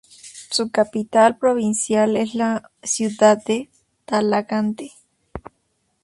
Su 0.49 0.71
capital 0.71 1.37
provincial 1.37 2.17
es 2.17 2.33
la 2.33 2.71
ciudad 2.81 3.37
de 3.45 3.69
Talagante. 4.05 4.93